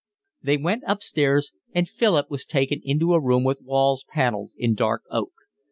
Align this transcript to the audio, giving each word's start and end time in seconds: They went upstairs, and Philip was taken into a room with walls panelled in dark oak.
They 0.41 0.57
went 0.57 0.81
upstairs, 0.87 1.51
and 1.75 1.87
Philip 1.87 2.31
was 2.31 2.43
taken 2.43 2.81
into 2.83 3.13
a 3.13 3.21
room 3.21 3.43
with 3.43 3.61
walls 3.61 4.03
panelled 4.11 4.49
in 4.57 4.73
dark 4.73 5.03
oak. 5.11 5.31